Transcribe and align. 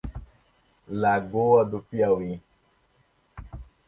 Lagoa 0.89 1.63
do 1.63 1.79
Piauí 1.83 2.41